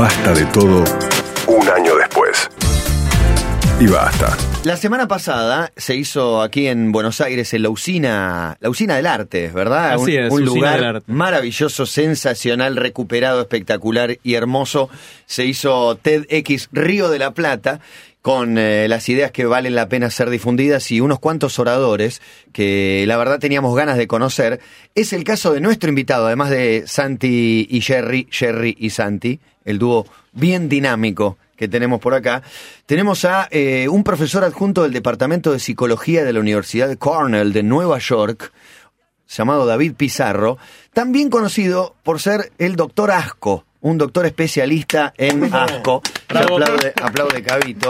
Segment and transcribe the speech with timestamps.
[0.00, 0.82] Basta de todo
[1.46, 2.48] un año después.
[3.78, 4.34] Y basta.
[4.64, 9.06] La semana pasada se hizo aquí en Buenos Aires en la usina, la usina del
[9.06, 9.92] arte, ¿verdad?
[9.92, 11.12] Así un, es, un lugar del arte.
[11.12, 14.88] maravilloso, sensacional, recuperado, espectacular y hermoso.
[15.26, 17.80] Se hizo TEDx Río de la Plata
[18.22, 22.20] con eh, las ideas que valen la pena ser difundidas y unos cuantos oradores
[22.52, 24.60] que la verdad teníamos ganas de conocer.
[24.94, 29.78] Es el caso de nuestro invitado, además de Santi y Jerry, Jerry y Santi, el
[29.78, 32.42] dúo bien dinámico que tenemos por acá.
[32.86, 37.52] Tenemos a eh, un profesor adjunto del Departamento de Psicología de la Universidad de Cornell
[37.52, 38.52] de Nueva York,
[39.28, 40.58] llamado David Pizarro,
[40.92, 46.02] también conocido por ser el doctor Asco, un doctor especialista en asco.
[46.28, 47.88] Aplaude, aplaude Cabito.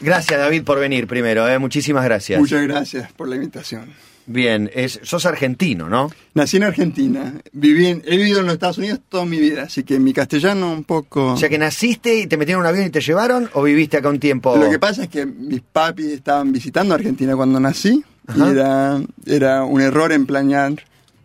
[0.00, 2.38] Gracias David por venir primero, eh, muchísimas gracias.
[2.40, 3.86] Muchas gracias por la invitación.
[4.30, 6.10] Bien, es, sos argentino, ¿no?
[6.34, 9.84] Nací en Argentina, viví en- he vivido en los Estados Unidos toda mi vida, así
[9.84, 11.32] que mi castellano un poco...
[11.32, 13.96] O sea que naciste y te metieron en un avión y te llevaron o viviste
[13.96, 14.54] acá un tiempo.
[14.56, 18.46] Lo que pasa es que mis papis estaban visitando Argentina cuando nací Ajá.
[18.46, 20.74] y era, era un error en planear.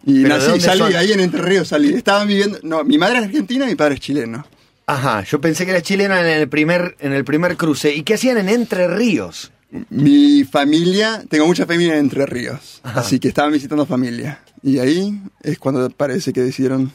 [0.06, 0.96] Y ¿Pero de nací, salí, son?
[0.96, 1.94] ahí en Entre Ríos salí.
[1.94, 2.60] Estaban viviendo...
[2.64, 4.46] No, mi madre es argentina y mi padre es chileno.
[4.86, 7.94] Ajá, yo pensé que era chileno en el primer en el primer cruce.
[7.96, 9.52] ¿Y qué hacían en Entre Ríos?
[9.90, 13.00] Mi familia, tengo mucha familia en Entre Ríos, Ajá.
[13.00, 14.42] así que estaban visitando familia.
[14.62, 16.92] Y ahí es cuando parece que decidieron,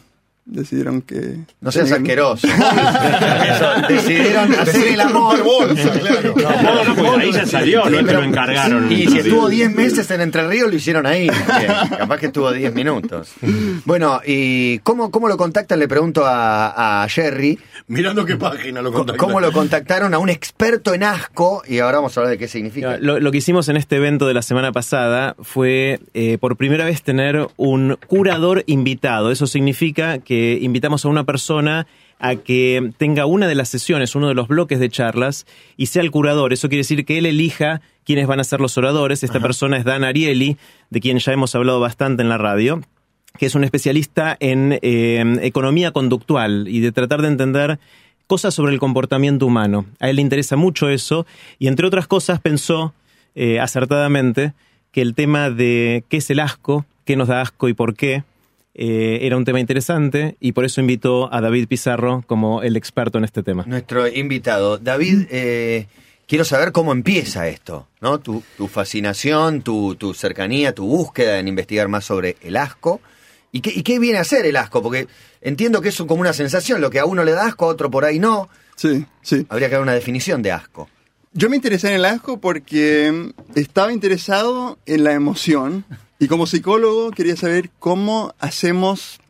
[0.49, 1.37] decidieron que...
[1.61, 2.47] No seas tenían- asqueroso.
[2.49, 5.39] Eso, decidieron hacer el amor.
[5.75, 6.35] claro.
[6.37, 8.91] No, pues ahí ya salió, no que lo encargaron.
[8.91, 11.29] Y si estuvo 10 meses en Entre Ríos, lo hicieron ahí.
[11.29, 13.33] Capaz que estuvo 10 minutos.
[13.85, 15.79] Bueno, ¿y cómo, cómo lo contactan?
[15.79, 17.59] Le pregunto a, a Jerry.
[17.89, 19.27] Mirando qué página lo Co- contactan.
[19.27, 21.63] ¿Cómo lo contactaron a un experto en asco?
[21.67, 22.97] Y ahora vamos a hablar de qué significa.
[23.01, 26.85] Lo, lo que hicimos en este evento de la semana pasada fue eh, por primera
[26.85, 29.31] vez tener un curador invitado.
[29.31, 31.87] Eso significa que invitamos a una persona
[32.19, 36.03] a que tenga una de las sesiones, uno de los bloques de charlas, y sea
[36.03, 36.53] el curador.
[36.53, 39.23] Eso quiere decir que él elija quiénes van a ser los oradores.
[39.23, 40.57] Esta persona es Dan Ariely,
[40.91, 42.81] de quien ya hemos hablado bastante en la radio
[43.39, 47.79] que es un especialista en eh, economía conductual y de tratar de entender
[48.27, 49.87] cosas sobre el comportamiento humano.
[50.01, 51.27] A él le interesa mucho eso
[51.59, 52.93] y entre otras cosas pensó
[53.35, 54.53] eh, acertadamente
[54.93, 58.25] que el tema de qué es el asco, qué nos da asco y por qué,
[58.81, 63.19] eh, era un tema interesante y por eso invitó a David Pizarro como el experto
[63.19, 63.65] en este tema.
[63.67, 64.79] Nuestro invitado.
[64.79, 65.89] David, eh,
[66.29, 68.21] quiero saber cómo empieza esto, ¿no?
[68.21, 73.01] Tu, tu fascinación, tu, tu cercanía, tu búsqueda en investigar más sobre el asco.
[73.51, 74.81] ¿Y qué, ¿Y qué viene a ser el asco?
[74.81, 75.09] Porque
[75.41, 77.91] entiendo que es como una sensación, lo que a uno le da asco, a otro
[77.91, 78.49] por ahí no.
[78.77, 79.45] Sí, sí.
[79.49, 80.89] Habría que dar una definición de asco.
[81.33, 85.85] Yo me interesé en el asco porque mm, estaba interesado en la emoción
[86.19, 89.21] y como psicólogo quería saber cómo hacemos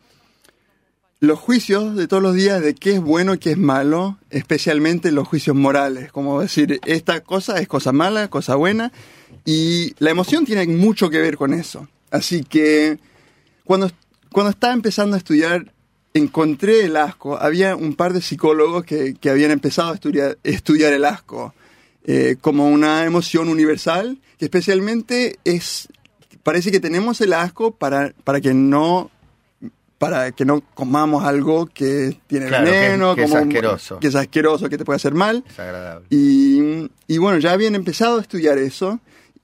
[1.20, 5.10] los juicios de todos los días de qué es bueno y qué es malo, especialmente
[5.10, 8.92] los juicios morales, como decir, esta cosa es cosa mala, cosa buena,
[9.44, 11.88] y la emoción tiene mucho que ver con eso.
[12.10, 12.98] Así que
[13.64, 13.90] cuando,
[14.30, 15.72] cuando estaba empezando a estudiar,
[16.14, 17.38] encontré el asco.
[17.38, 21.54] Había un par de psicólogos que, que habían empezado a estudiar, estudiar el asco
[22.04, 25.88] eh, como una emoción universal, que especialmente es,
[26.48, 29.10] parece que tenemos el asco para, para que no
[29.98, 33.98] para que no comamos algo que tiene Claro, que- veneno, que es como- asqueroso.
[33.98, 35.42] que es asqueroso, que te puede hacer mal.
[35.46, 36.06] Desagradable.
[36.10, 39.00] Y, y bueno, ya habían empezado a estudiar eso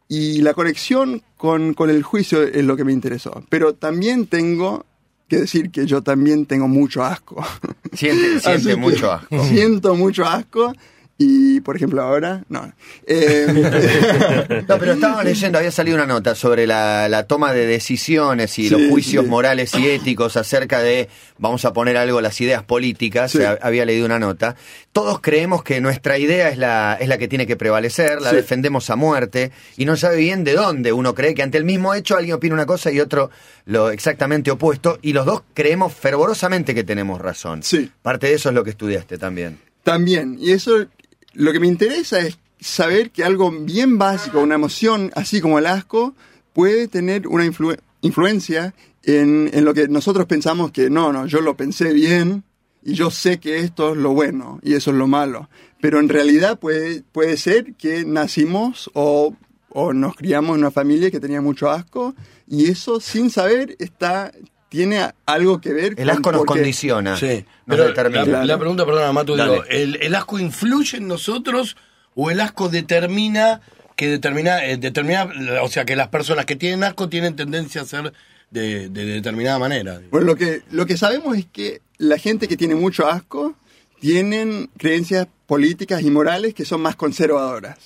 [0.08, 3.42] y la conexión con, con el juicio es lo que me interesó.
[3.48, 4.86] Pero también tengo
[5.28, 7.44] que decir que yo también tengo mucho asco.
[7.92, 9.44] Siente, siente que mucho asco.
[9.46, 10.72] Siento mucho asco
[11.16, 12.72] y, por ejemplo, ahora, no.
[13.06, 13.46] Eh,
[14.68, 18.64] No, pero estábamos leyendo, había salido una nota sobre la, la toma de decisiones y
[18.64, 19.30] Sí, los juicios sí.
[19.30, 21.08] morales y éticos acerca de,
[21.38, 23.30] vamos a poner algo, las ideas políticas.
[23.32, 23.38] Sí.
[23.60, 24.56] Había leído una nota.
[24.92, 28.90] Todos creemos que nuestra idea es la, es la que tiene que prevalecer, la defendemos
[28.90, 30.92] a muerte y no sabe bien de dónde.
[30.92, 33.30] Uno cree que ante el mismo hecho alguien opina una cosa y otro
[33.66, 37.62] lo exactamente opuesto y los dos creemos fervorosamente que tenemos razón.
[37.62, 37.90] Sí.
[38.02, 39.58] Parte de eso es lo que estudiaste también.
[39.82, 40.86] También, y eso
[41.34, 45.66] lo que me interesa es saber que algo bien básico, una emoción así como el
[45.66, 46.14] asco,
[46.52, 51.40] puede tener una influ- influencia en, en lo que nosotros pensamos que no, no, yo
[51.40, 52.44] lo pensé bien
[52.82, 55.48] y yo sé que esto es lo bueno y eso es lo malo.
[55.80, 59.34] Pero en realidad puede, puede ser que nacimos o,
[59.68, 62.14] o nos criamos en una familia que tenía mucho asco
[62.48, 64.32] y eso sin saber está
[64.68, 67.16] tiene algo que ver El asco nos condiciona.
[67.16, 68.24] Sí, nos pero determina.
[68.24, 69.50] la, la pregunta, perdona, Matu, Dale.
[69.52, 71.76] digo, ¿el, el asco influye en nosotros
[72.14, 73.60] o el asco determina
[73.96, 75.28] que determina, eh, determina,
[75.62, 78.12] o sea, que las personas que tienen asco tienen tendencia a ser
[78.50, 80.00] de, de determinada manera?
[80.10, 83.54] Bueno, lo que, lo que sabemos es que la gente que tiene mucho asco
[84.00, 87.78] tienen creencias políticas y morales que son más conservadoras.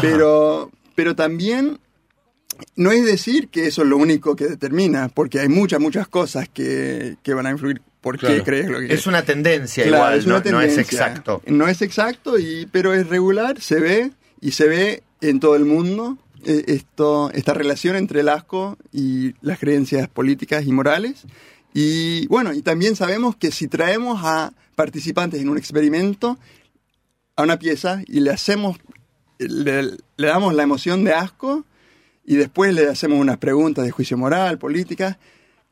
[0.00, 1.78] Pero, pero también
[2.76, 6.48] no es decir que eso es lo único que determina, porque hay muchas, muchas cosas
[6.48, 8.44] que, que van a influir por qué Claro.
[8.44, 10.82] crees lo que Es una tendencia Claro, igual, es una no, no es tendencia.
[10.82, 11.42] exacto.
[11.46, 15.64] No es exacto, y, pero es regular, se ve y se ve en todo el
[15.64, 21.24] mundo eh, esto, esta relación entre el asco y las creencias políticas y morales.
[21.74, 26.38] Y bueno, y también sabemos que si traemos a participantes en un experimento
[27.34, 28.78] a una pieza y le hacemos,
[29.38, 29.82] le,
[30.16, 31.64] le damos la emoción de asco
[32.26, 35.18] y después le hacemos unas preguntas de juicio moral, política,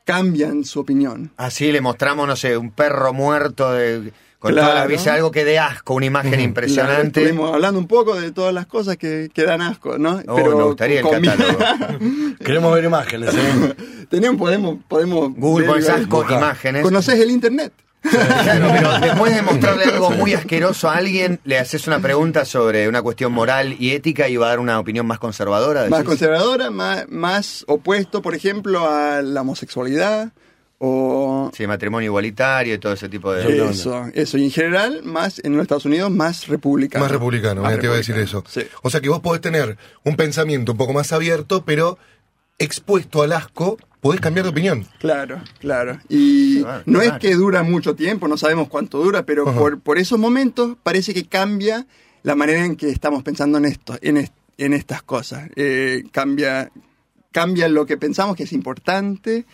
[0.05, 1.31] cambian su opinión.
[1.37, 4.89] Así le mostramos, no sé, un perro muerto de, con toda la Claro.
[4.89, 7.21] visa, algo que de asco, una imagen Claro, impresionante.
[7.23, 10.21] estuvimos hablando un poco de todas las cosas que, que dan asco, ¿no?
[10.27, 11.59] Oh, me gustaría el catálogo.
[12.39, 13.75] Queremos ver imágenes, ¿eh?
[14.09, 15.33] Tenemos, podemos, podemos.
[15.35, 16.83] Google ver- asco, imágenes.
[16.83, 17.73] ¿Conoces el internet?
[18.09, 22.87] Claro, pero después de mostrarle algo muy asqueroso a alguien, le haces una pregunta sobre
[22.87, 25.81] una cuestión moral y ética y va a dar una opinión más conservadora.
[25.81, 26.05] Más decís.
[26.05, 30.31] conservadora, más, más opuesto, por ejemplo, a la homosexualidad
[30.77, 33.69] o Sí, matrimonio igualitario y todo ese tipo de...
[33.69, 34.37] Eso, eso.
[34.37, 37.03] Y en general, más en los Estados Unidos, más republicano.
[37.03, 38.43] Más republicano, Más te iba a decir eso.
[38.47, 38.61] sí.
[38.81, 41.97] O sea que vos podés tener un pensamiento un poco más abierto, pero
[42.59, 44.87] expuesto al asco, podés cambiar de opinión.
[44.99, 45.99] Claro, claro.
[46.09, 47.15] Y Claro, no claro.
[47.15, 51.13] es que dura mucho tiempo, no sabemos cuánto dura, pero por, por esos momentos parece
[51.13, 51.85] que cambia
[52.23, 55.49] la manera en que estamos pensando en esto, en, est- en estas cosas.
[55.55, 56.71] Eh, cambia,
[57.31, 59.45] cambia lo que pensamos que es importante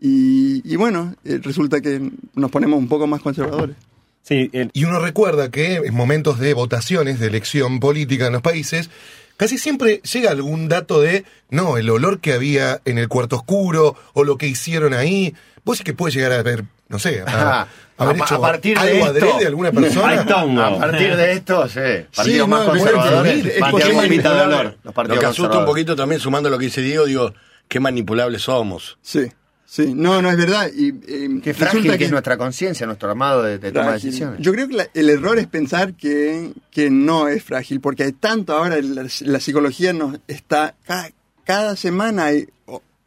[0.00, 2.00] y, y bueno, eh, resulta que
[2.34, 3.76] nos ponemos un poco más conservadores.
[4.22, 8.42] Sí, el- Y uno recuerda que en momentos de votaciones, de elección política en los
[8.42, 8.90] países,
[9.38, 13.96] casi siempre llega algún dato de, no, el olor que había en el cuarto oscuro
[14.12, 15.34] o lo que hicieron ahí.
[15.64, 17.68] Vos sí que puede llegar a ver, no sé, a, Ajá.
[17.96, 20.20] haber A- hecho a partir de algo esto- adrede de alguna persona.
[20.22, 21.80] A partir de esto, sí.
[22.14, 23.46] Partidos no, más puede conservadores.
[23.46, 24.74] es posible de
[25.14, 27.32] Lo que asusta un poquito también, sumando lo que dice Diego, digo,
[27.68, 28.98] qué manipulables somos.
[29.02, 29.30] Sí,
[29.70, 30.70] sí, no, no es verdad.
[30.74, 34.40] Y, eh, Qué frágil que es nuestra conciencia, nuestro armado de, de toma de decisiones.
[34.40, 38.12] Yo creo que la- el error es pensar que, que no es frágil, porque hay
[38.12, 41.10] tanto ahora, la, la psicología nos está, cada,
[41.44, 42.48] cada semana hay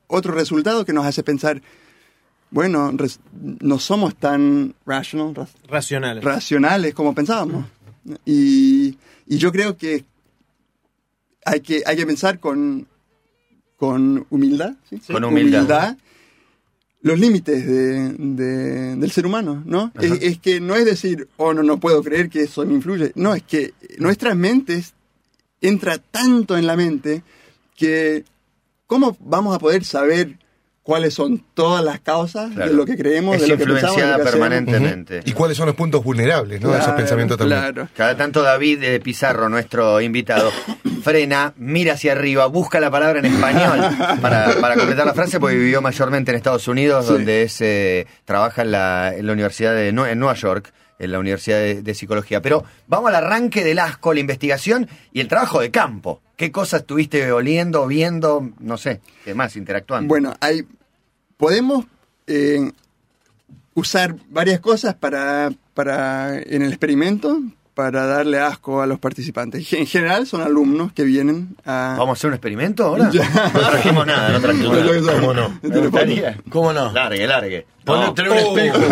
[0.08, 1.62] otro resultado que nos hace pensar,
[2.52, 3.20] bueno, res-
[3.62, 6.24] no somos tan rational, ra- racionales.
[6.24, 7.66] racionales como pensábamos.
[8.26, 8.98] Y,
[9.28, 10.04] y yo creo que
[11.46, 12.88] hay que, hay que pensar con,
[13.78, 15.00] con humildad, ¿sí?
[15.14, 15.98] Con humildad.
[17.04, 19.92] Los límites de- de- del ser humano, ¿no?
[20.00, 23.12] Es, es que no es decir, oh, no, no puedo creer que eso me influye.
[23.16, 24.94] No, es que nuestras mentes
[25.62, 27.24] entra tanto en la mente
[27.76, 28.24] que
[28.88, 30.38] ¿cómo vamos a poder saber
[30.84, 32.72] cuáles son todas las causas Claro.
[32.72, 34.50] de lo que creemos, es de lo que pensamos, de influenciada lo que hacemos?
[34.50, 35.22] permanentemente.
[35.26, 36.70] Y cuáles son los puntos vulnerables, ¿no?
[36.70, 37.60] de esos Claro, pensamientos también.
[37.62, 37.88] Claro.
[37.96, 40.52] Cada tanto David eh, Pizarro, nuestro invitado,
[41.04, 43.80] frena, mira hacia arriba, busca la palabra en español
[44.22, 47.14] para, para completar la frase, porque vivió mayormente en Estados Unidos, Sí.
[47.14, 51.20] donde es, eh, trabaja en la, en la Universidad de en Nueva York, en la
[51.20, 52.42] Universidad de, Psicología.
[52.42, 56.22] Pero vamos al arranque del asco, la investigación y el trabajo de campo.
[56.38, 60.08] ¿Qué cosas estuviste oliendo, viendo, no sé, qué más, interactuando?
[60.08, 60.62] Bueno, hay,
[61.38, 61.86] podemos
[62.28, 62.72] eh,
[63.74, 67.42] usar varias cosas para, para en el experimento
[67.82, 69.74] para darle asco a los participantes.
[69.74, 71.96] En general son alumnos que vienen a...
[71.98, 73.10] ¿Vamos a hacer un experimento ahora?
[73.12, 73.28] Ya.
[73.28, 75.20] No trajimos nada, no trajimos nada.
[75.20, 75.60] ¿Cómo no?
[76.52, 76.92] ¿Cómo no?
[76.92, 77.66] Largue, largue.
[77.88, 78.12] No.
[78.12, 78.78] un espejo.
[78.78, 78.86] Un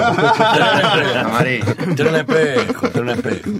[1.35, 2.09] espejo.
[2.09, 2.89] Un espejo.
[2.89, 3.51] Tener un espejo.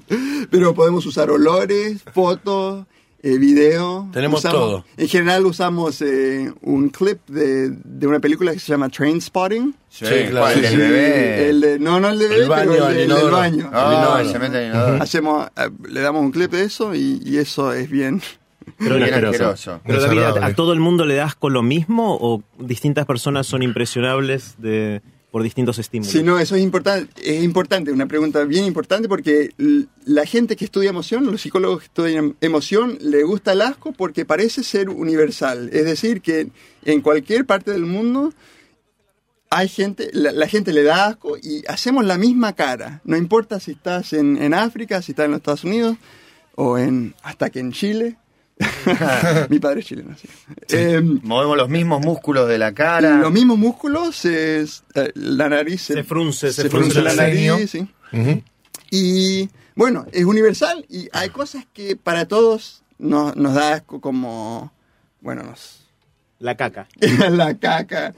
[0.50, 2.88] Pero podemos usar olores, fotos,
[3.22, 4.08] eh, video.
[4.14, 4.86] Tenemos Usamos- todo.
[4.98, 9.76] En general usamos eh, un clip de, de una película que se llama Train Spotting.
[9.90, 10.40] Sí, Sí, claro.
[10.40, 10.54] ¿cuál?
[10.56, 11.50] Sí, ¿Del sí, bebé?
[11.50, 13.32] El de- no, no el de bebé, El baño, pero el, el de- el del
[13.32, 13.70] baño.
[13.74, 14.32] Ah, El inodoro.
[14.32, 15.04] se mete en el inodoro.
[15.04, 18.22] Hacemos, eh, le damos un clip de eso y, y eso es bien.
[18.78, 19.50] Pero Bien asqueroso.
[19.50, 19.82] asqueroso.
[19.86, 20.54] Pero David, ¿a, Desagradable.
[20.54, 25.02] a todo el mundo le das con lo mismo o distintas personas son impresionables de,
[25.32, 26.12] por distintos estímulos?
[26.12, 29.52] Sí, no, eso es importante, es importante, una pregunta bien importante porque
[30.06, 34.26] la gente que estudia emoción, los psicólogos que estudian emoción, le gusta el asco porque
[34.26, 35.70] parece ser universal.
[35.72, 36.50] Es decir, que
[36.84, 38.34] en cualquier parte del mundo
[39.52, 43.02] hay gente, la, la gente le da asco y hacemos la misma cara.
[43.04, 45.98] No importa si estás en, en África, si estás en los Estados Unidos
[46.56, 48.18] o en hasta que en Chile.
[49.50, 50.28] Mi padre es chileno, sí.
[50.70, 53.18] Em, Movemos los mismos músculos de la cara.
[53.18, 57.48] los mismos músculos, es, eh, la nariz Se frunce, se se frunce frunce la el
[57.48, 57.88] nariz, sí.
[58.92, 64.74] Y bueno, es universal y hay cosas que para todos nos, nos da asco como,
[65.22, 65.88] bueno, nos,
[66.40, 66.88] La caca.
[67.30, 68.14] la caca,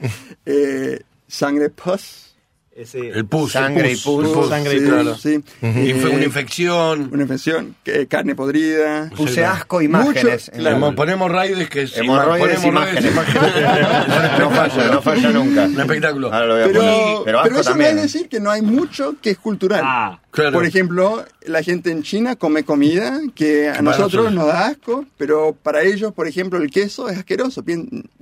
[0.46, 2.31] eh, sangre pus,
[2.74, 3.52] Ese- El pus.
[3.52, 4.48] Sangre el y pus.
[4.48, 5.14] Sangre y Sí, claro.
[5.14, 5.40] sí.
[5.60, 7.10] Y fue Eh, una infección.
[7.12, 9.10] Una infección, que- carne podrida.
[9.14, 10.24] Puse asco imágenes.
[10.24, 10.78] Mucho, en claro.
[10.78, 13.42] la- Ponemos- raides que es Hemorroides, ponemos raides, imágenes.
[14.38, 15.64] no falla, no falla nunca.
[15.64, 16.32] Un espectáculo.
[16.32, 17.16] Ahora lo voy a Pero, poner.
[17.26, 17.94] Pero asco pero eso también.
[17.96, 19.80] me hace decir que no hay mucho que es cultural.
[19.84, 20.52] Ah, Claro.
[20.52, 25.54] Por ejemplo, la gente en China come comida que a nosotros nos da asco, pero
[25.62, 27.62] para ellos, por ejemplo, el queso es asqueroso.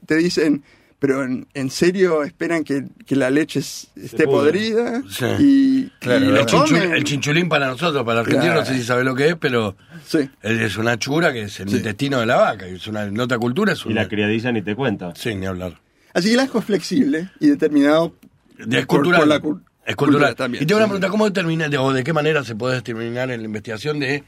[0.07, 0.65] Te dicen,
[1.01, 5.25] pero en, en serio esperan que, que la leche es- esté podrida Sí.
[5.41, 8.61] y, Claro, y el chinchulín, el chinchulín para nosotros, para el argentino, Claro.
[8.61, 9.77] no sé si sabe lo que es, pero
[10.07, 10.31] Sí.
[10.43, 11.77] es una chura que es el Sí.
[11.79, 12.69] intestino de la vaca.
[12.69, 14.03] y Es una, en otra cultura es Y una.
[14.03, 15.13] la criadilla ni te cuenta.
[15.17, 15.81] Sí, ni hablar.
[16.15, 18.15] Así que el asco es flexible y determinado
[18.59, 19.21] Es por- cultural.
[19.21, 20.35] por la es cultural.
[20.37, 20.63] también.
[20.63, 23.41] y tengo una pregunta, ¿cómo determina, de- o de qué manera se puede determinar en
[23.41, 24.23] la investigación de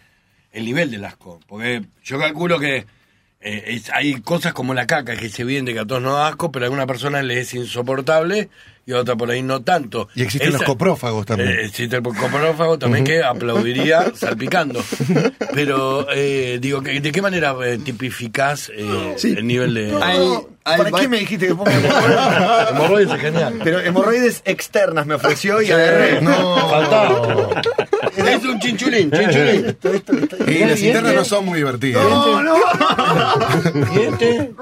[0.52, 1.38] el nivel del asco?
[1.47, 2.87] Porque yo calculo que
[3.42, 6.52] eh, es- hay cosas como la caca, que es evidente que a todos da asco,
[6.52, 8.49] pero a alguna persona le es insoportable
[8.85, 10.09] y otra por ahí no tanto.
[10.15, 11.51] Y existen los coprófagos también.
[11.51, 14.83] Eh, existe el coprófago también que aplaudiría salpicando.
[15.55, 19.35] Pero, eh, digo, ¿de qué manera eh, tipificás eh, Sí.
[19.37, 19.99] el nivel de...
[20.03, 20.19] Hay
[20.65, 22.71] ¿Para qué me dijiste que ponga hemorroides?
[22.71, 23.61] Hemorroides es genial.
[23.65, 26.21] Pero hemorroides externas me ofreció y agarré.
[26.21, 26.69] No.
[26.71, 27.61] Faltaba.
[28.17, 29.77] Es un chinchulín, chinchulín.
[30.47, 32.05] Y las internas no son muy divertidas.
[32.05, 32.55] No, no.
[33.93, 34.53] ¿Y este?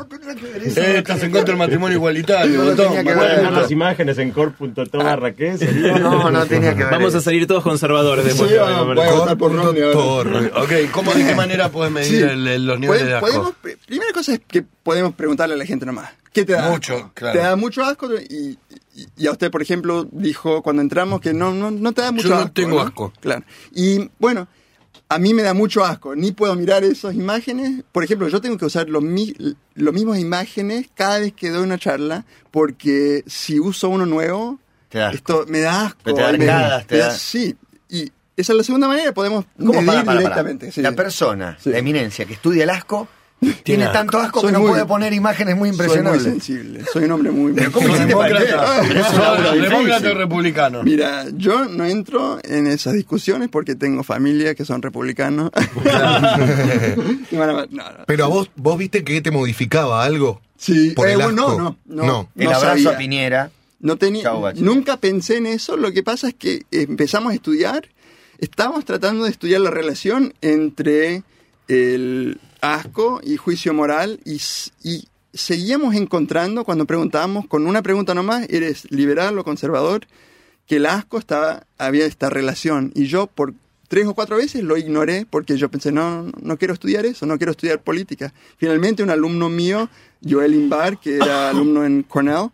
[0.97, 2.63] Estás en contra del matrimonio igualitario.
[2.63, 2.95] No botón.
[2.95, 3.53] tenía que ver.
[3.53, 5.99] Las imágenes en core.to barra qué sería.
[5.99, 6.93] No, no tenía que ver.
[6.93, 8.51] Vamos a salir todos conservadores después.
[8.51, 9.55] Sí, voy a votar por.
[9.57, 12.23] Ok, ¿cómo, ¿de qué manera puedes medir Sí.
[12.23, 13.27] el- el- los niveles de asco?
[13.27, 16.11] podemos- pri- primera cosa es que podemos preguntarle a la gente nomás.
[16.33, 16.71] ¿Qué te da?
[16.71, 17.11] Mucho, asco?
[17.15, 17.33] claro.
[17.39, 18.57] Te da mucho asco y,
[18.95, 22.13] y- y a usted, por ejemplo, dijo cuando entramos que no, no, no te da
[22.13, 22.51] mucho no asco.
[22.53, 23.13] tengo asco.
[23.21, 23.43] Claro.
[23.75, 24.47] Y bueno,
[25.11, 26.15] a mí me da mucho asco.
[26.17, 27.83] Ni puedo mirar esas imágenes.
[27.93, 29.35] Por ejemplo, yo tengo que usar los, mi-
[29.75, 34.59] los mismos imágenes cada vez que doy una charla porque si uso uno nuevo,
[34.91, 35.99] esto me da asco.
[36.05, 37.55] Te da me- arcadas, te me da- Sí.
[37.89, 38.05] Y
[38.37, 40.19] esa es la segunda manera, podemos ¿Cómo medir para, para, para?
[40.21, 40.73] directamente.
[40.73, 40.81] sí.
[40.81, 41.71] La persona, Sí.
[41.71, 43.09] la eminencia que estudia el asco,
[43.63, 43.93] tiene asco.
[43.95, 46.23] tanto asco Soy que no muy- puede poner imágenes muy Soy muy impresionantes.
[46.25, 47.53] sensible, soy un hombre muy...
[47.73, 49.63] ¿cómo ¿Sos hiciste para difícil.
[49.63, 50.83] demócrata o republicano?
[50.83, 55.51] Mira, yo no entro en esas discusiones porque tengo familia que son republicanos.
[57.31, 57.67] No, no.
[58.07, 60.41] Pero a vos, vos viste que te modificaba algo.
[60.57, 61.33] Sí, por eh, el asco.
[61.33, 62.29] no, no, no, No.
[62.37, 62.91] El no abrazo sabía.
[62.91, 63.51] a Piñera.
[63.81, 65.77] No tenía, nunca pensé en eso.
[65.79, 67.89] Lo que pasa es que empezamos a estudiar,
[68.39, 71.23] estábamos tratando de estudiar la relación entre
[71.69, 74.41] el asco y juicio moral y,
[75.33, 80.07] seguíamos encontrando cuando preguntábamos con una pregunta nomás, ¿eres liberal o conservador?
[80.67, 83.55] Que el asco estaba, había esta relación y yo por
[83.89, 87.27] tres o cuatro veces lo ignoré porque yo pensé, no, no, no quiero estudiar eso,
[87.27, 88.33] no quiero estudiar política.
[88.57, 89.89] Finalmente un alumno mío,
[90.29, 92.49] Joel Imbar, que era alumno en Cornell,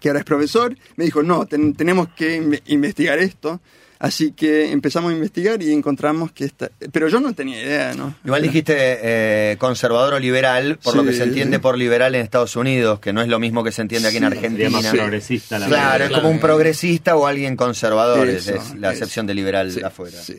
[0.00, 3.60] que ahora es profesor, me dijo, no, ten- tenemos que inve- investigar esto.
[4.04, 6.72] Así que empezamos a investigar y encontramos que esta...
[6.90, 8.12] Pero yo no tenía idea, ¿no?
[8.24, 11.62] Igual dijiste eh, conservador o liberal, por lo que se entiende sí.
[11.62, 14.24] por liberal en Estados Unidos, que no es lo mismo que se entiende aquí en
[14.24, 14.70] Sí, Argentina.
[14.70, 18.88] más progresista la Claro, es como un progresista o alguien conservador, es- Eso, es la
[18.92, 19.04] eso.
[19.04, 20.20] acepción de liberal Sí, afuera.
[20.20, 20.34] sí.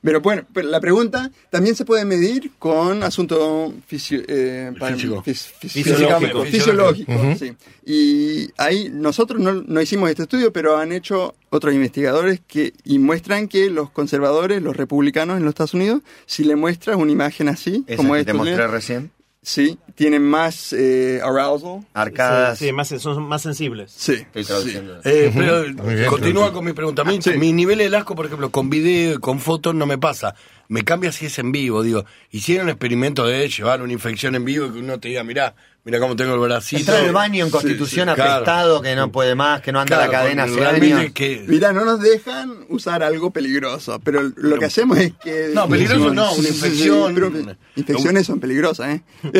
[0.00, 5.22] Pero bueno, pero la pregunta también se puede medir con asunto fisio- eh, para- Físico.
[5.22, 6.44] fis- Fisiológico.
[6.46, 7.52] fisiológico, sí.
[7.84, 12.98] Y ahí nosotros no, no hicimos este estudio, pero han hecho otros investigadores que y
[12.98, 17.48] muestran que los conservadores, los republicanos en los Estados Unidos, si le muestras una imagen
[17.48, 19.10] así, Esa como que esta, te mostré recién,
[19.42, 21.86] sí, tienen más eh, arousal.
[21.92, 22.58] arcadas.
[22.58, 23.92] Sí, sí, más, son más sensibles.
[23.94, 25.00] Sí, Estoy traduciendo.
[25.04, 27.02] Eh, pero bien, continúa con mi pregunta.
[27.02, 27.32] A mí, Sí.
[27.36, 30.34] Mi nivel de asco, por ejemplo, con video y con fotos no me pasa.
[30.72, 31.82] Me cambia si es en vivo.
[31.82, 35.54] Digo, hicieron experimento de llevar una infección en vivo y que uno te diga, mirá,
[35.84, 36.80] mirá cómo tengo el bracito.
[36.80, 40.10] Entrar al baño en Constitución sí, apestado, que no puede más, que no anda Claro,
[40.10, 44.96] la cadena hace que- Mira, no nos dejan usar algo peligroso, pero lo que hacemos
[44.96, 45.50] es que...
[45.52, 47.14] No, peligroso no, una infección.
[47.14, 47.30] pero
[47.76, 49.02] infecciones son peligrosas, ¿eh?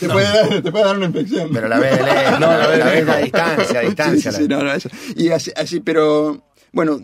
[0.00, 1.50] te, puede dar, te puede dar una infección.
[1.52, 4.32] Pero la ves de lejos, No, la ves la ves a distancia, a distancia.
[4.32, 4.88] Sí, sí, sí, no, no, eso.
[5.14, 6.98] Y así, así, pero bueno,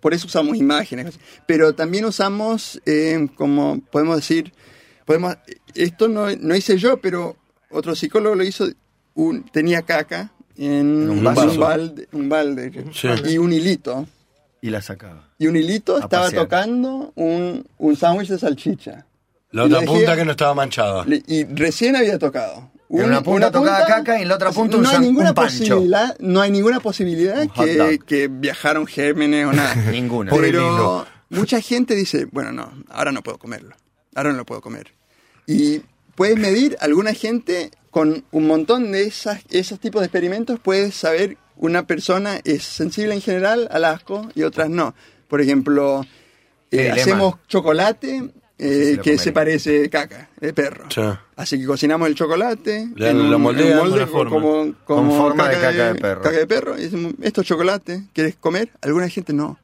[0.00, 1.18] por eso usamos imágenes.
[1.46, 4.52] Pero también usamos, eh, como podemos decir,
[5.04, 5.36] podemos,
[5.74, 7.36] esto no, no hice yo, pero
[7.70, 8.66] otro psicólogo lo hizo,
[9.14, 13.08] un, tenía caca en un balde, un balde Sí.
[13.30, 14.06] y un hilito.
[14.62, 15.28] Y la sacaba.
[15.38, 16.42] Y un hilito estaba pasear.
[16.42, 19.06] tocando un, un sándwich de salchicha.
[19.52, 21.04] La otra dejé- punta que no estaba manchada.
[21.26, 22.70] Y recién había tocado.
[22.92, 25.28] En una punta tocaba caca y en la otra punta un no hay san- ninguna
[25.30, 25.58] un pancho.
[25.58, 29.74] posibilidad, no hay ninguna posibilidad Un que, que viajaron gérmenes o nada.
[29.92, 30.30] Ninguna.
[30.30, 33.76] Por el Pero mucha gente dice, bueno, no, ahora no puedo comerlo.
[34.14, 34.92] Ahora no lo puedo comer.
[35.46, 35.82] Y
[36.16, 41.36] puedes medir, alguna gente con un montón de esas, esos tipos de experimentos, puedes saber
[41.56, 44.94] una persona es sensible en general al asco y otras no.
[45.28, 46.04] Por ejemplo,
[46.72, 50.84] eh, hacemos chocolate eh, que se parece caca de perro.
[50.90, 51.00] Sí.
[51.36, 54.30] Así que cocinamos el chocolate Le- en un, lo moldean en un molde forma.
[54.30, 56.22] como, como Con forma de caca de perro.
[56.22, 56.78] caca de perro.
[56.78, 58.70] Y decimos, esto es chocolate, ¿quieres comer?
[58.82, 59.58] Alguna gente no.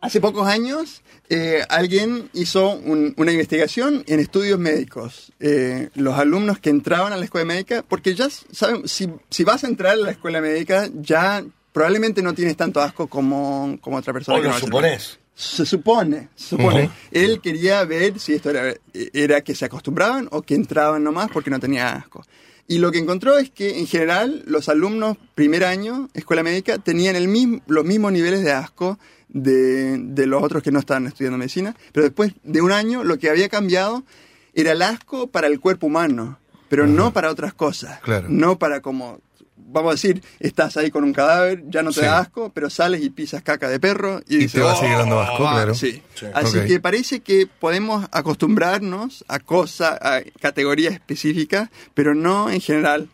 [0.00, 5.32] Hace pocos años eh, alguien hizo un- una investigación en estudios médicos.
[5.38, 9.62] Eh, los alumnos que entraban a la escuela médica, porque ya saben, si, si vas
[9.64, 14.12] a entrar a la escuela médica, ya probablemente no tienes tanto asco como, como otra
[14.12, 14.36] persona.
[14.38, 14.80] O que lo no va
[15.34, 16.90] se supone, se supone.
[17.10, 21.50] Él quería ver si esto era, era que se acostumbraban o que entraban nomás porque
[21.50, 22.24] no tenía asco.
[22.68, 27.16] Y lo que encontró es que en general los alumnos primer año, escuela médica, tenían
[27.16, 28.98] el mismo, los mismos niveles de asco
[29.28, 33.18] de, de los otros que no estaban estudiando medicina, pero después de un año lo
[33.18, 34.04] que había cambiado
[34.54, 38.00] era el asco para el cuerpo humano, pero no para otras cosas.
[38.00, 38.28] Claro.
[38.30, 39.20] No para como,
[39.72, 42.06] vamos a decir, estás ahí con un cadáver, ya no te Sí.
[42.06, 44.76] da asco, pero sales y pisas caca de perro y, Y dices, te va a
[44.76, 45.74] seguir dando asco, claro.
[45.74, 46.02] Sí.
[46.14, 46.26] Sí.
[46.34, 53.08] Así que parece que podemos acostumbrarnos a cosas, a categorías específicas, pero no en general.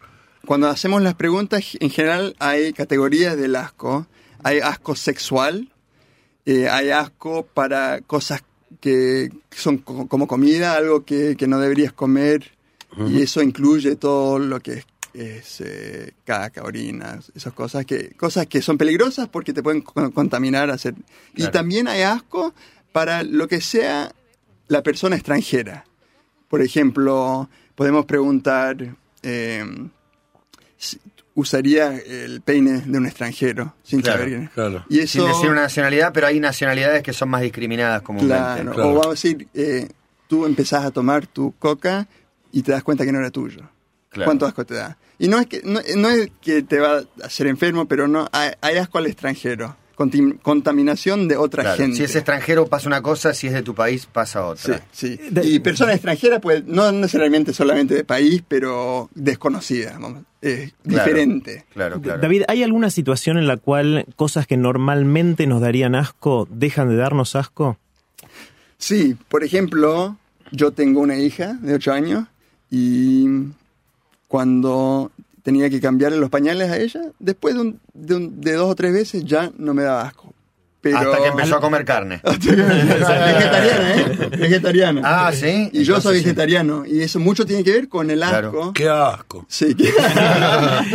[0.47, 4.07] Cuando hacemos las preguntas, en general hay categorías del asco.
[4.43, 5.69] Hay asco sexual,
[6.47, 8.43] eh, hay asco para cosas
[8.81, 12.53] que son co- como comida, algo que, que no deberías comer,
[13.09, 14.87] y eso incluye todo lo que es,
[15.21, 20.11] es, eh, caca, orina, esas cosas que, cosas que son peligrosas porque te pueden co-
[20.13, 20.71] contaminar.
[20.71, 20.95] Hacer.
[21.35, 22.55] Y también hay asco
[22.93, 24.13] para lo que sea
[24.69, 25.85] la persona extranjera.
[26.49, 28.77] Por ejemplo, podemos preguntar,
[29.23, 29.65] eh,
[31.35, 34.85] ¿usaría el peine de un extranjero sin Claro, saber claro.
[34.89, 38.63] Y eso, Sin decir una nacionalidad, pero hay nacionalidades que son más discriminadas comúnmente.
[38.71, 39.89] O vamos a decir, eh,
[40.27, 42.07] tú empezás a tomar tu coca
[42.53, 43.69] y te das cuenta que no era tuyo.
[44.11, 44.27] Claro.
[44.27, 44.97] ¿Cuánto asco te da?
[45.19, 48.29] Y no es que no, no es que te va a hacer enfermo, pero no
[48.33, 49.77] hay, hay asco al extranjero.
[50.43, 51.97] Contaminación de otra Claro, gente.
[51.97, 54.87] Si es extranjero pasa una cosa, si es de tu país pasa Sí, otra.
[54.93, 55.19] sí.
[55.31, 61.05] De- Y personas extranjeras, pues, no necesariamente solamente de país, pero desconocidas, vamos, eh, Claro.
[61.05, 61.65] diferente.
[61.75, 62.21] Claro, claro.
[62.23, 66.97] David, ¿hay alguna situación en la cual cosas que normalmente nos darían asco dejan de
[66.97, 67.77] darnos asco?
[68.79, 70.17] Sí, por ejemplo,
[70.53, 72.25] yo tengo una hija de 8 años
[72.71, 73.27] y
[74.29, 75.11] cuando
[75.43, 78.75] tenía que cambiarle los pañales a ella, después de, un- de un- de dos o
[78.75, 80.33] tres veces ya no me daba asco.
[80.81, 80.99] Pero...
[80.99, 82.21] Hasta que empezó a comer carne.
[82.25, 84.29] vegetariana, ¿eh?
[84.39, 85.01] Vegetariana.
[85.05, 85.71] Ah, sí.
[85.73, 86.25] Y yo soy sí.
[86.25, 88.49] vegetariano y eso mucho tiene que ver con el Claro.
[88.49, 88.73] asco.
[88.75, 89.45] Qué asco.
[89.49, 89.89] Sí, que-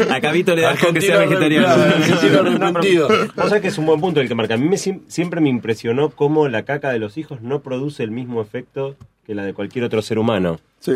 [0.10, 1.68] A Cabito le da asco que sea vegetariano.
[1.68, 3.08] arrepentido.
[3.36, 4.54] Vos sabés que es un buen punto el que marca.
[4.54, 8.12] A mí me siempre me impresionó cómo la caca de los hijos no produce el
[8.12, 10.60] mismo efecto que la de cualquier otro ser humano.
[10.80, 10.94] sí.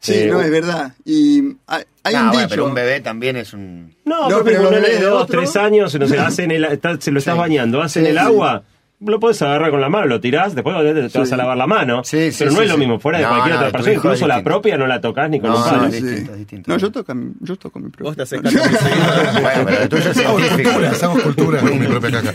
[0.00, 0.92] Sí, Eh, no, es verdad.
[1.04, 2.46] Y hay, un bueno, dicho.
[2.48, 3.94] pero un bebé también es un...
[4.06, 6.50] No, No, pero los bebés de de dos, otro- tres años, no sé, hace en
[6.52, 7.38] el, está- se lo estás Sí.
[7.38, 8.24] bañando, hace en Sí, el sí.
[8.24, 8.62] agua,
[9.00, 11.34] lo puedes agarrar con la mano, lo tirás, después te, te vas Sí.
[11.34, 12.04] a lavar la mano.
[12.04, 12.80] Sí, sí, pero no sí, es lo sí.
[12.80, 15.40] mismo, fuera de No, cualquier no, otra persona, incluso la propia no la tocas ni
[15.40, 15.90] con No, un palo.
[15.90, 16.02] Sí.
[16.02, 16.70] distinto, distinto.
[16.70, 18.04] No, yo toco, mi- yo toco mi propio.
[18.06, 18.50] Vos te haces caca
[19.40, 20.68] Bueno, pero es Hago científico.
[20.70, 22.32] esculturas, hago esculturas con mi propia caca.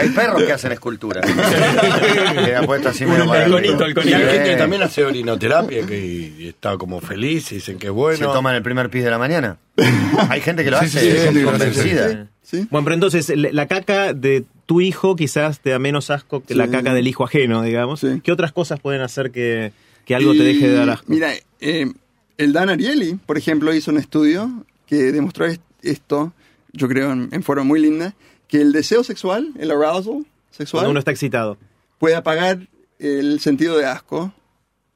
[0.00, 1.20] Hay perros que hacen escultura.
[2.44, 5.04] Le ha puesto así medio El para- conito, el Y hay gente que también hace
[5.04, 8.32] orinoterapia que está como feliz y dicen que es ¿Se bueno.
[8.32, 9.56] toman el primer pis de la mañana?
[10.28, 12.08] Hay gente que lo Sí, hace sí, sí, con- sí, sí, convencida.
[12.10, 12.68] sí, ¿Sí?
[12.70, 16.68] Bueno, pero entonces, la caca de tu hijo quizás te da menos asco que la
[16.68, 18.00] caca del hijo ajeno, digamos.
[18.00, 18.20] Sí.
[18.22, 19.72] ¿Qué otras cosas pueden hacer que,
[20.04, 21.04] que algo te deje de dar asco?
[21.08, 21.92] Mira, eh,
[22.38, 26.32] el Dan Ariely, por ejemplo, hizo un estudio que demostró est- esto,
[26.72, 28.14] yo creo en, en forma muy linda,
[28.48, 31.58] que el deseo sexual, el arousal sexual, Cuando uno está excitado.
[31.98, 34.32] puede apagar el sentido de asco,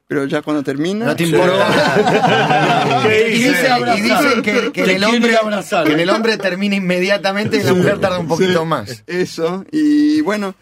[0.09, 1.05] pero ya cuando termina...
[1.05, 3.03] No te importa.
[3.07, 3.49] ¿Qué y, dice?
[3.49, 5.37] dicen, y dicen que, el hombre,
[5.85, 9.03] que en el hombre termina inmediatamente y en la mujer tarda un poquito más.
[9.05, 10.55] Eso, y bueno,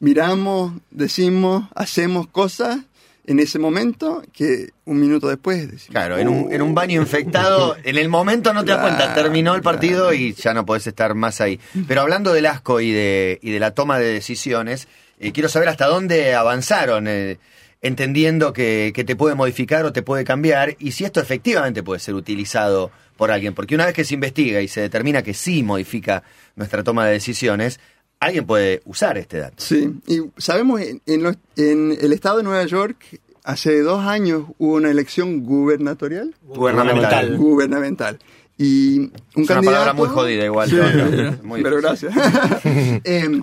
[0.00, 2.80] miramos, decimos, hacemos cosas
[3.24, 7.78] en ese momento que un minuto después decimos, Claro, en un, en un baño infectado,
[7.82, 11.14] en el momento no te das cuenta, terminó el partido y ya no podés estar
[11.14, 11.58] más ahí.
[11.88, 15.70] Pero hablando del asco y de, y de la toma de decisiones, eh, quiero saber
[15.70, 17.38] hasta dónde avanzaron, eh,
[17.82, 22.00] entendiendo que, que te puede modificar o te puede cambiar, y si esto efectivamente puede
[22.00, 23.54] ser utilizado por alguien.
[23.54, 26.22] Porque una vez que se investiga y se determina que sí modifica
[26.56, 27.80] nuestra toma de decisiones,
[28.18, 29.56] alguien puede usar este dato.
[29.58, 34.44] Sí, y sabemos, en, en los- en el estado de Nueva York, hace dos años
[34.58, 36.34] hubo una elección gubernatorial.
[36.42, 37.36] Gubernamental.
[37.38, 38.18] Gubernamental.
[38.58, 39.64] Y un Es una candidato...
[39.64, 42.10] palabra muy jodida igual, Sí, pero- muy pero difícil.
[42.10, 43.00] gracias.
[43.04, 43.42] Em,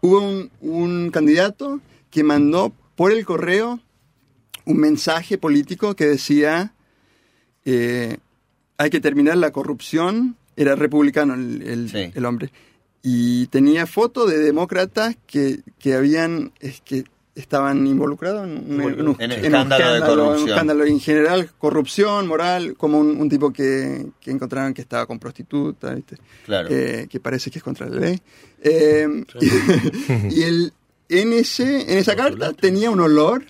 [0.00, 1.78] hubo un, un candidato
[2.10, 3.80] que mandó por el correo
[4.64, 6.72] un mensaje político que decía
[7.64, 8.16] eh,
[8.78, 12.10] hay que terminar la corrupción era republicano el, el- Sí.
[12.14, 12.50] el hombre.
[13.02, 19.08] Y tenía fotos de demócratas que, que habían, es que estaban involucrados en, un- en
[19.08, 20.48] un, En en un escándalo de en un corrupción.
[20.50, 25.18] escándalo, en general, corrupción, moral, como un, un tipo que, que encontraron que estaba con
[25.18, 26.16] prostituta, ¿viste?
[26.44, 26.68] Claro.
[26.70, 28.20] Eh, que parece que es contra la ley.
[28.62, 29.08] Eh,
[30.30, 30.72] y el,
[31.20, 33.44] en, ese, en esa carta tenía un olor,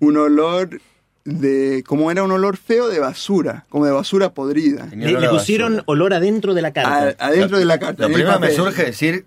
[0.00, 0.80] un olor
[1.24, 4.86] de, como era un olor feo de basura, como de basura podrida.
[4.94, 5.84] Le, pusieron basura.
[5.86, 7.14] olor adentro de la carta.
[7.18, 8.08] A- adentro de la carta.
[8.08, 9.24] Lo primero me surge decir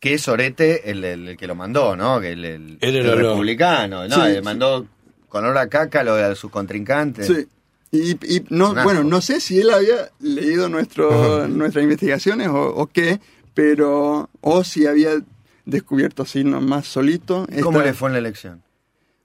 [0.00, 2.20] que es Orete el, el- el que lo mandó, ¿no?
[2.20, 3.32] Que el, el- Era el el olor.
[3.32, 4.14] republicano, ¿no?
[4.14, 4.42] Sí, Le sí.
[4.42, 4.86] mandó
[5.28, 7.26] con olor a caca a, lo- a sus contrincantes.
[7.26, 7.46] Sí.
[7.90, 12.86] Y, y no, bueno, no sé si él había leído nuestro, nuestras investigaciones o, o
[12.86, 13.18] qué,
[13.54, 15.12] pero, o si había
[15.68, 17.46] descubierto así nomás solito.
[17.54, 18.62] ¿Y ¿Cómo le fue en la elección?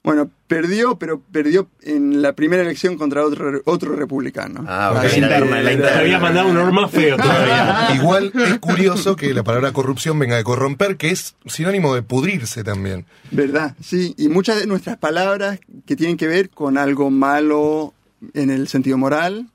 [0.02, 4.62] Bueno, perdió, pero perdió en la primera elección contra otro, otro republicano.
[4.68, 5.02] Ah, ok.
[5.04, 5.98] La interna, la Te interna.
[6.00, 7.88] había mandado un más feo todavía.
[7.94, 12.62] Igual es curioso que la palabra corrupción venga de corromper, que es sinónimo de pudrirse
[12.62, 13.06] también.
[13.30, 13.74] ¿Verdad?
[13.82, 17.94] Sí, y muchas de nuestras palabras que tienen que ver con algo malo
[18.34, 19.46] en el sentido moral,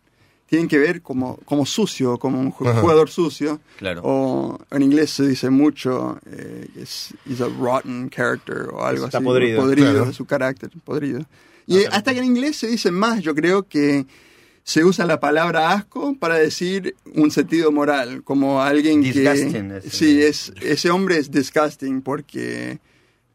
[0.49, 2.81] tienen que ver como, como sucio, como un Ajá.
[2.81, 3.59] jugador sucio.
[3.77, 4.01] Claro.
[4.03, 9.05] O en inglés se dice mucho, eh, que es is a rotten character o algo
[9.05, 9.25] Está así.
[9.25, 9.65] podrido.
[9.75, 10.13] Claro.
[10.13, 11.23] su carácter, podrido.
[11.67, 14.07] Y hasta que en inglés se dice más, yo creo que
[14.63, 19.89] se usa la palabra asco para decir un sentido moral, como alguien Disgusting, que...
[19.89, 22.79] Sí, es, ese hombre es disgusting porque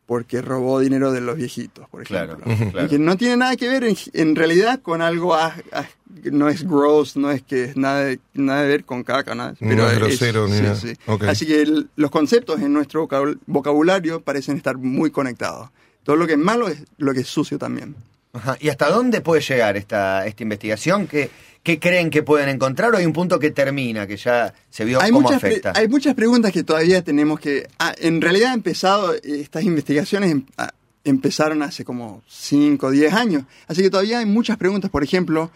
[0.07, 2.71] porque robó dinero de los viejitos, por Claro, ejemplo.
[2.73, 2.87] claro.
[2.87, 5.87] Y que no tiene nada que ver en, en realidad con algo, ah, ah,
[6.31, 9.53] no es gross, no es que es nada, de- nada de ver con caca, nada.
[9.61, 10.75] No pero es grosero ni sí, nada.
[10.77, 10.93] sí.
[11.27, 15.71] Así que el- los conceptos en nuestro vocabul- vocabulario parecen estar muy conectados.
[16.03, 17.95] Todo lo que es malo es lo que es sucio también.
[18.35, 18.59] Ajá.
[18.61, 21.07] ¿Y hasta dónde puede llegar esta, esta investigación?
[21.07, 21.31] ¿Qué,
[21.62, 22.92] ¿Qué creen que pueden encontrar?
[22.92, 25.73] ¿O hay un punto que termina, que ya se vio hay cómo muchas, afecta?
[25.75, 27.68] hay muchas preguntas que todavía tenemos que...
[27.79, 30.73] ah, en realidad ha empezado, estas investigaciones em- ah,
[31.05, 33.44] empezaron hace como 5 o 10 años.
[33.66, 34.90] Así que todavía hay muchas preguntas.
[34.90, 35.51] Por ejemplo,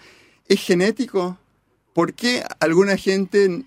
[0.46, 1.36] ¿es genético?
[1.92, 3.64] ¿Por qué alguna gente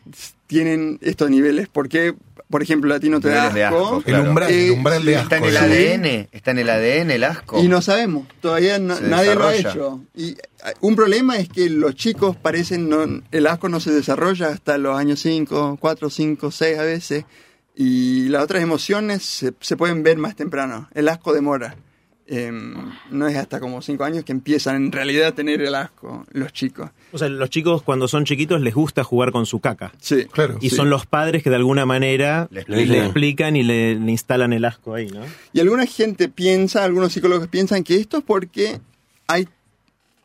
[0.48, 1.68] tienen estos niveles?
[1.68, 2.16] ¿Por qué,
[2.52, 4.04] por ejemplo, a ti no te da de asco?
[4.06, 5.48] El umbral, Eh, el umbral de ¿Está asco.
[5.48, 5.66] en el Sí.
[5.88, 6.28] ADN?
[6.32, 7.64] ¿Está en el ADN el asco?
[7.64, 10.04] Y no sabemos, todavía no- nadie lo ha hecho.
[10.16, 14.50] Y ah, un problema es que los chicos parecen, no, el asco no se desarrolla
[14.50, 17.26] hasta los años 5, 4, 5, 6 a veces.
[17.76, 20.90] Y las otras emociones se, se pueden ver más temprano.
[20.94, 21.76] El asco demora.
[22.28, 22.76] Em,
[23.10, 26.54] no es hasta como 5 años que empiezan en realidad a tener el asco los
[26.54, 26.90] chicos.
[27.12, 29.92] O sea, los chicos cuando son chiquitos les gusta jugar con su caca.
[30.00, 30.58] Sí, Claro.
[30.62, 30.76] Y Sí.
[30.78, 33.04] son los padres que de alguna manera Le le, explican.
[33.06, 35.22] explican y le, le instalan el asco ahí, ¿no?
[35.52, 38.80] Y alguna gente piensa, algunos psicólogos piensan que esto es porque
[39.28, 39.50] hay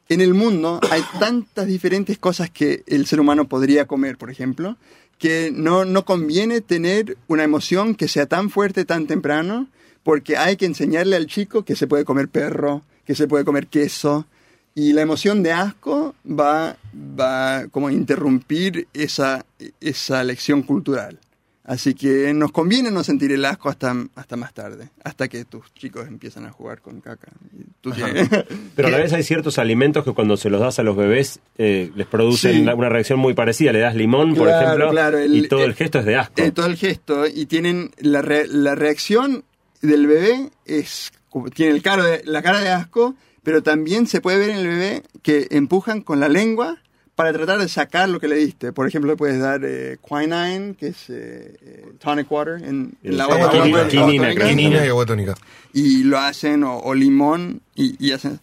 [0.09, 4.77] en el mundo hay tantas diferentes cosas que el ser humano podría comer, por ejemplo,
[5.19, 9.67] que no, no conviene tener una emoción que sea tan fuerte tan temprano,
[10.07, 13.67] porque hay que enseñarle al chico que se puede comer perro, que se puede comer
[13.67, 14.25] queso,
[14.73, 19.45] y la emoción de asco va, va como a interrumpir esa,
[19.81, 21.19] esa lección cultural.
[21.65, 25.75] Así que nos conviene no sentir el asco hasta, hasta más tarde, hasta que tus
[25.75, 27.33] chicos empiezan a jugar con caca.
[27.81, 27.91] Tú
[28.77, 31.41] Pero a la vez hay ciertos alimentos que cuando se los das a los bebés
[31.59, 32.61] eh, les producen Sí.
[32.73, 33.73] una reacción muy parecida.
[33.73, 36.15] Le das limón, por Claro, ejemplo, claro, el- y todo el, el- gesto es de
[36.15, 36.41] asco.
[36.41, 39.43] Eh, todo el gesto y tienen la, re- la reacción
[39.83, 41.13] del bebé es
[41.55, 44.67] tiene el cara de, la cara de asco pero también se puede ver en el
[44.69, 46.79] bebé que empujan con la lengua
[47.15, 50.75] para tratar de sacar lo que le diste por ejemplo le puedes dar eh, quinine
[50.75, 55.35] que es eh, eh, tonic water en, en la Agua tónica, Quinina y agua tónica.
[55.73, 58.41] y lo hacen o, o limón y, y hacen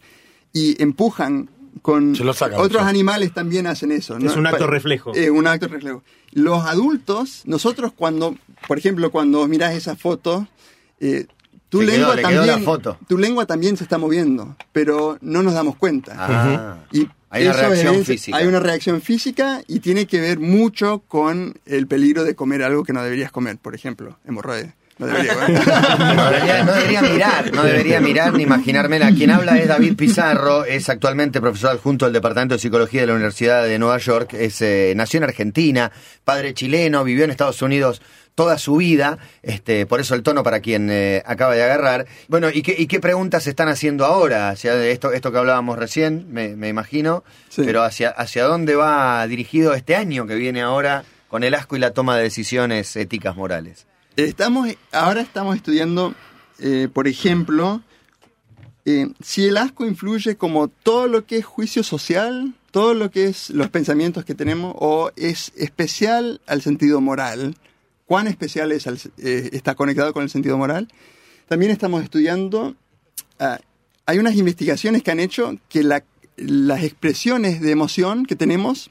[0.52, 1.50] y empujan
[1.82, 2.88] con Se lo sacan, otros sí.
[2.88, 4.30] animales también hacen eso ¿no?
[4.30, 5.12] Es un acto reflejo.
[5.14, 8.36] eh, un acto reflejo los adultos nosotros cuando
[8.68, 10.46] por ejemplo cuando miras esa foto
[11.00, 11.26] eh,
[11.68, 12.98] tu lengua quedó también la foto.
[13.08, 16.76] tu lengua también se está moviendo pero no nos damos cuenta Ah.
[16.92, 18.36] y Hay una reacción es- física.
[18.36, 22.84] Hay una reacción física y tiene que ver mucho con el peligro de comer algo
[22.84, 24.72] que no deberías comer, por ejemplo, hemorroides.
[24.98, 25.50] No debería comer.
[26.14, 29.10] No debería, no debería mirar, no debería mirar ni imaginármela.
[29.10, 33.14] Quien habla es David Pizarro, es actualmente profesor adjunto del Departamento de Psicología de la
[33.14, 35.90] Universidad de Nueva York, es, eh, nació en Argentina,
[36.22, 38.00] padre chileno, vivió en Estados Unidos
[38.34, 42.06] toda su vida, este, por eso el tono para quien eh, acaba de agarrar.
[42.28, 44.48] Bueno, ¿y qué, ¿y qué preguntas se están haciendo ahora?
[44.50, 47.62] Hacia esto, esto que hablábamos recién, me, me imagino, Sí.
[47.64, 51.78] pero hacia, hacia dónde va dirigido este año que viene ahora con el asco y
[51.78, 53.86] la toma de decisiones éticas morales.
[54.16, 56.14] Estamos, ahora estamos estudiando,
[56.60, 57.82] eh, por ejemplo,
[58.84, 63.26] eh, si el asco influye como todo lo que es juicio social, todo lo que
[63.26, 67.54] es los pensamientos que tenemos o es especial al sentido moral.
[68.06, 70.88] ¿Cuán especial es al- eh, está conectado con el sentido moral?
[71.48, 72.74] También estamos estudiando,
[73.38, 73.58] ah,
[74.06, 76.04] hay unas investigaciones que han hecho que la-
[76.36, 78.90] las expresiones de emoción que tenemos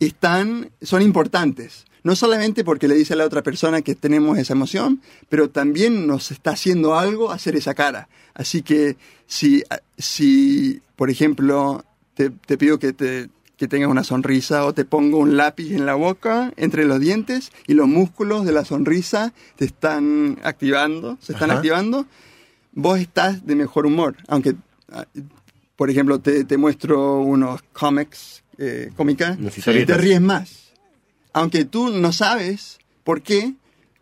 [0.00, 1.84] están, son importantes.
[2.02, 6.06] No solamente porque le dice a la otra persona que tenemos esa emoción, pero también
[6.06, 8.08] nos está haciendo algo hacer esa cara.
[8.34, 8.96] Así que
[9.26, 9.64] si,
[9.98, 15.18] si por ejemplo, te, te pido que, te, que tengas una sonrisa o te pongo
[15.18, 19.64] un lápiz en la boca, entre los dientes, y los músculos de la sonrisa te
[19.64, 21.58] están activando, se están Ajá.
[21.58, 22.06] activando,
[22.72, 24.16] vos estás de mejor humor.
[24.28, 24.56] Aunque,
[24.92, 25.06] ah,
[25.76, 30.72] por ejemplo, te, te muestro unos cómics, eh, cómicas, y te ríes más.
[31.32, 33.54] Aunque tú no sabes por qué,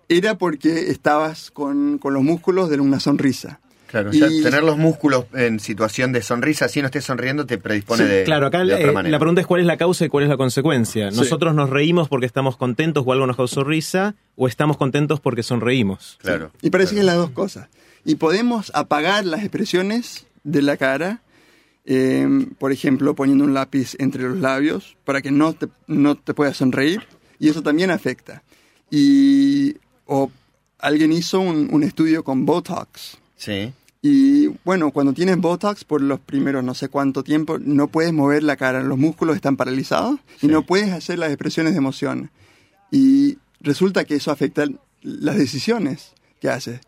[0.09, 3.61] era porque estabas con, con los músculos de una sonrisa.
[3.95, 7.59] Claro, o sea, tener los músculos en situación de sonrisa, si no estés sonriendo, te
[7.59, 9.13] predispone Sí, de, Claro, acá de otra eh, manera.
[9.13, 11.13] la pregunta es cuál es la causa y cuál es la consecuencia.
[11.13, 11.17] Sí.
[11.17, 15.45] Nosotros nos reímos porque estamos contentos o algo nos causó risa, o estamos contentos porque
[15.45, 16.19] sonreímos.
[16.21, 16.51] Claro.
[16.61, 16.97] Y parece claro.
[16.97, 17.69] que es las dos cosas.
[18.05, 21.21] Y podemos apagar las expresiones de la cara,
[21.85, 22.27] eh,
[22.59, 26.57] por ejemplo, poniendo un lápiz entre los labios para que no te, no te puedas
[26.57, 27.03] sonreír,
[27.39, 28.43] y eso también afecta.
[28.91, 29.77] Y
[30.07, 30.33] o
[30.81, 33.19] alguien hizo un, un estudio con Botox.
[33.37, 33.73] Sí.
[34.07, 38.43] Y bueno, cuando tienes Botox por los primeros no sé cuánto tiempo, no puedes mover
[38.43, 42.31] la cara, los músculos están paralizados y no puedes hacer las expresiones de emoción.
[42.91, 44.67] Y resulta que eso afecta
[45.01, 46.81] las decisiones que haces.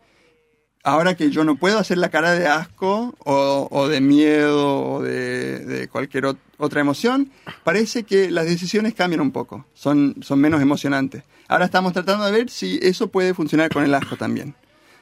[0.83, 5.01] Ahora que yo no puedo hacer la cara de asco o, o de miedo o
[5.01, 7.31] de, de cualquier ot- otra emoción,
[7.63, 11.23] parece que las decisiones cambian un poco, son, son menos emocionantes.
[11.47, 14.53] Ahora estamos tratando de ver si eso puede funcionar con el asco también.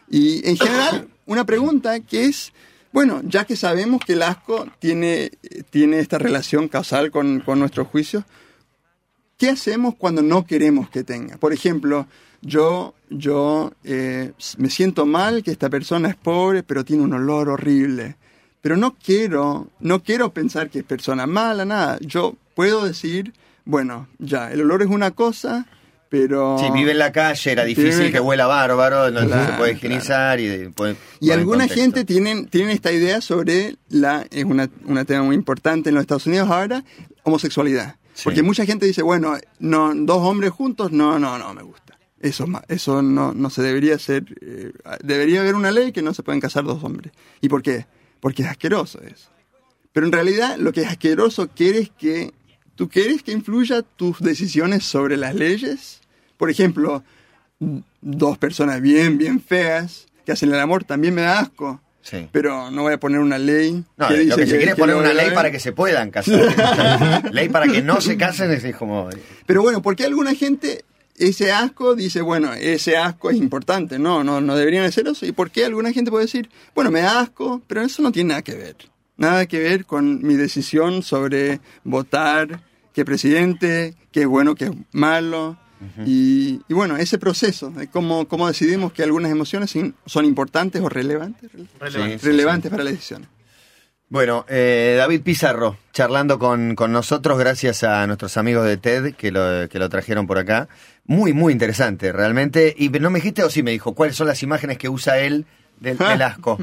[0.10, 2.54] Y en general, una pregunta que es,
[2.92, 5.32] bueno, ya que sabemos que el asco tiene,
[5.70, 8.24] tiene esta relación causal con, con nuestros juicios,
[9.38, 11.38] ¿qué hacemos cuando no queremos que tenga?
[11.38, 12.08] Por ejemplo,
[12.42, 17.50] yo, yo eh, me siento mal que esta persona es pobre, pero tiene un olor
[17.50, 18.18] horrible.
[18.62, 21.98] Pero no quiero, no quiero pensar que es persona mala, nada.
[22.02, 23.34] Yo puedo decir,
[23.66, 25.66] bueno, ya, el olor es una cosa,
[26.10, 26.58] pero...
[26.60, 29.74] Si vive en la calle, era difícil que la- huela bárbaro, no Claro, se puede
[29.74, 35.06] higienizar y puede Y alguna gente tienen, tienen esta idea sobre la, es una, una
[35.06, 36.84] tema muy importante en los Estados Unidos ahora,
[37.24, 37.96] homosexualidad.
[38.14, 38.24] Sí.
[38.24, 41.98] Porque mucha gente dice, bueno, no, dos hombres juntos, no, no, no me gusta.
[42.22, 44.24] Eso, eso no, no se debería hacer.
[44.42, 44.72] eh,
[45.04, 47.12] debería haber una ley que no se pueden casar dos hombres.
[47.42, 47.86] ¿Y por qué?
[48.20, 49.30] Porque es asqueroso eso.
[49.92, 52.34] Pero en realidad lo que es asqueroso quieres que
[52.76, 56.02] tú quieres que influya tus decisiones sobre las leyes.
[56.38, 57.04] Por ejemplo,
[58.02, 61.82] dos personas bien, bien feas que hacen el amor también me da asco.
[62.02, 62.28] Sí.
[62.32, 63.84] Pero no voy a poner una ley.
[63.98, 66.12] No, que lo dice que se quiere es poner una ley para que se puedan
[66.12, 67.32] casar.
[67.32, 69.10] ley para que no se casen es como...
[69.46, 70.86] Pero bueno, ¿por qué alguna gente
[71.18, 73.98] ese asco dice, bueno, ese asco es importante?
[73.98, 75.26] No, no, no deberían hacer eso.
[75.26, 78.30] ¿Y por qué alguna gente puede decir, bueno, me da asco, pero eso no tiene
[78.30, 78.76] nada que ver?
[79.18, 82.62] Nada que ver con mi decisión sobre votar,
[82.94, 85.58] qué presidente, qué es bueno, qué es malo.
[86.06, 89.74] y, y bueno, ese proceso, de cómo, cómo decidimos que algunas emociones
[90.06, 93.28] son importantes o relevantes, sí, relevantes para la decisión.
[94.08, 99.32] Bueno, eh, David Pizarro, charlando con, con nosotros gracias a nuestros amigos de TED que
[99.32, 100.70] lo, que lo trajeron por acá.
[101.06, 102.76] Muy, muy interesante, realmente.
[102.78, 105.46] Y no me dijiste, o sí me dijo, cuáles son las imágenes que usa él
[105.80, 106.60] del, del asco.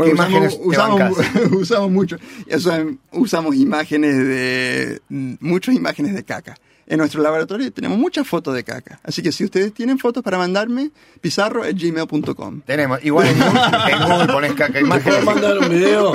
[0.00, 2.16] Bueno, ¿Qué imágenes usamos, usamos, usamos mucho.
[2.46, 2.72] Eso,
[3.12, 5.00] usamos imágenes de.
[5.08, 6.56] Muchas imágenes de caca.
[6.86, 8.98] En nuestro laboratorio tenemos muchas fotos de caca.
[9.04, 12.62] Así que si ustedes tienen fotos para mandarme, pizarro.gmail.com.
[12.62, 13.60] Tenemos, igual en Google,
[13.92, 15.18] en Google pones caca ¿Me imágenes.
[15.24, 16.12] puedo mandar un video?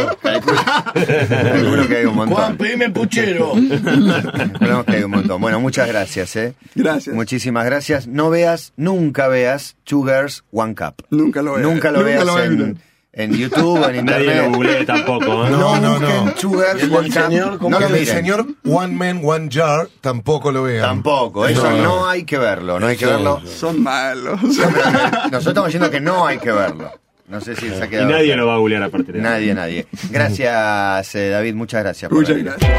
[1.00, 2.58] Seguro que hay un Juan, montón.
[2.58, 3.54] pedime el puchero.
[3.56, 5.40] Seguro que hay un montón.
[5.40, 6.56] Bueno, muchas gracias, ¿eh?
[6.76, 7.16] Gracias.
[7.16, 8.08] Muchísimas gracias.
[8.08, 11.06] No veas, nunca veas Two Girls, One Cup.
[11.10, 11.64] Nunca lo veo.
[11.64, 12.80] Nunca lo veas voy a en.
[13.18, 14.46] En YouTube o en Nadie internet.
[14.52, 15.48] lo googlee tampoco.
[15.48, 15.50] ¿eh?
[15.50, 16.32] No, no, no.
[16.34, 20.52] Two Girls, ¿Y el One señor, No lo del señor One Man, One Jar tampoco
[20.52, 20.82] lo vean.
[20.86, 22.08] Tampoco, eso No, no, no.
[22.08, 23.42] hay que verlo, no hay que verlo.
[23.46, 24.42] Son malos.
[24.44, 26.92] Nosotros estamos diciendo que no hay que verlo.
[27.28, 28.10] No sé si se ha Y quedado.
[28.12, 28.42] nadie claro.
[28.42, 29.32] lo va a googlear a partir de ahora.
[29.32, 29.88] Nadie, nadie.
[30.12, 32.10] Gracias, eh, David, muchas gracias.
[32.10, 32.72] por Muchas gracias.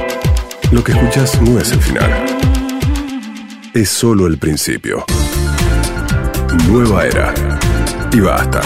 [0.71, 2.11] Lo que escuchas no es el final.
[3.75, 5.05] Es solo el principio.
[6.69, 7.35] Nueva era.
[8.13, 8.61] Y basta.